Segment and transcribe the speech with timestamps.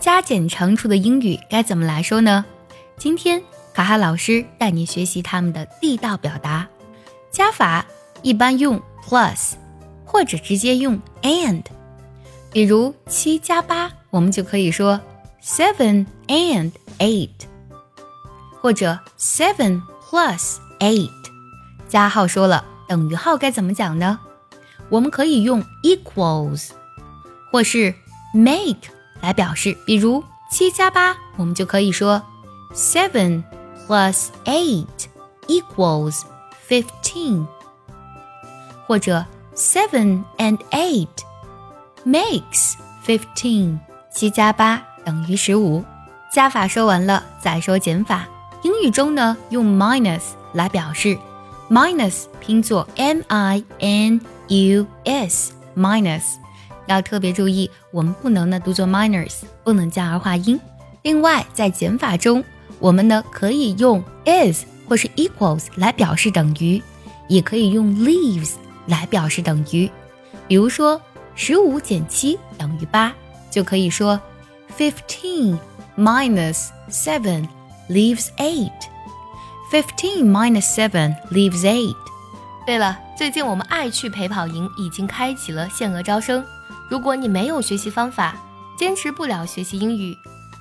[0.00, 2.46] 加减乘除的英语该怎么来说呢？
[2.96, 3.42] 今天
[3.74, 6.66] 卡哈老师带你学习他们的地道表达。
[7.30, 7.84] 加法
[8.22, 9.52] 一般用 plus，
[10.06, 11.64] 或者直接用 and。
[12.50, 14.98] 比如七加八，我们就可以说
[15.44, 17.28] seven and eight，
[18.58, 21.10] 或者 seven plus eight。
[21.88, 24.18] 加号说了，等于号该怎么讲呢？
[24.88, 26.70] 我们可以用 equals，
[27.52, 27.94] 或是
[28.32, 28.78] make
[29.21, 29.75] 来表示。
[29.85, 32.21] 比如七加八，我们就可以说
[32.73, 33.43] seven
[33.87, 34.85] plus eight
[35.47, 36.21] equals
[36.67, 37.45] fifteen，
[38.87, 39.25] 或者
[39.55, 41.07] seven and eight
[42.05, 42.73] makes
[43.05, 43.79] fifteen。
[44.11, 45.83] 七加八等于十五。
[46.31, 48.25] 加法说完了，再说减法。
[48.63, 50.21] 英语中呢，用 minus
[50.53, 51.17] 来表示，
[51.69, 56.23] minus 拼作 m i n u s minus，
[56.86, 60.60] 要特别注意，我们不能呢读作 minors，不能加儿化音。
[61.02, 62.44] 另外，在减法中，
[62.78, 66.82] 我们呢可以用 is 或是 equals 来表示等于，
[67.28, 68.52] 也可以用 leaves
[68.86, 69.90] 来表示等于。
[70.48, 71.00] 比如说，
[71.34, 73.12] 十五减七等于八，
[73.50, 74.20] 就可以说
[74.76, 75.56] fifteen
[75.96, 77.46] minus seven
[77.88, 78.72] leaves eight。
[79.70, 81.94] fifteen minus seven leaves eight。
[82.66, 86.44] 对了，最近我们爱趣陪跑营已经开启了限额招生。
[86.90, 88.34] 如果你没有学习方法，
[88.76, 90.12] 坚持不了学习英语，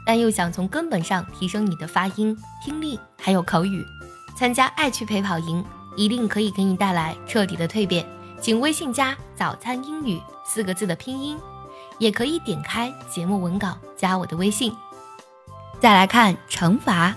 [0.05, 3.83] 但又想从根本上提升你的发音、听力还有口语，
[4.37, 5.65] 参加爱趣陪跑营
[5.97, 8.05] 一定可以给你带来彻底的蜕变。
[8.39, 11.35] 请微信加“早餐英语”四个字的拼音，
[11.97, 14.71] 也可以点开节目文稿加我的微信。
[15.81, 17.15] 再来看乘法，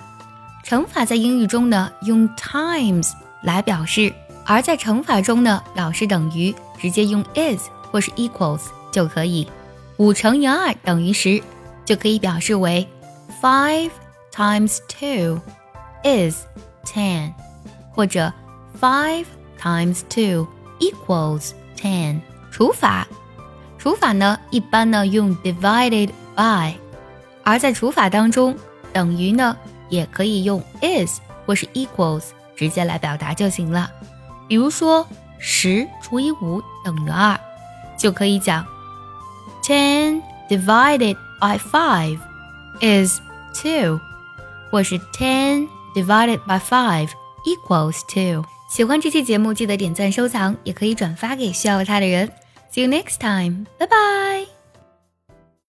[0.64, 4.10] 乘法在英语中呢用 times 来表示。
[4.44, 9.48] 而在乘法中呢，表示等于直接用 is 或是 equals 就可以。
[9.96, 11.42] 五乘以二等于十，
[11.84, 12.86] 就可以表示为
[13.40, 13.90] five
[14.32, 15.40] times two
[16.04, 16.44] is
[16.84, 17.32] ten，
[17.90, 18.32] 或者
[18.80, 19.24] five
[19.60, 20.46] times two
[20.78, 22.20] equals ten。
[22.50, 23.06] 除法，
[23.78, 26.74] 除法呢一般呢用 divided by，
[27.42, 28.56] 而在除法当中，
[28.92, 29.56] 等于呢
[29.88, 33.90] 也可以用 is 或是 equals 直接来表达就行了。
[34.48, 35.06] 比如说，
[35.38, 37.38] 十除以五等于二，
[37.98, 38.66] 就可以讲
[39.63, 42.17] ，ten divided by five
[42.81, 43.19] is
[43.53, 43.99] two，
[44.71, 47.09] 或是 ten divided by five
[47.45, 48.43] equals two。
[48.69, 52.29] 喜欢这期节目，记得点赞收藏，也可以转发给需要它的人。
[52.71, 54.50] See you next time，拜拜。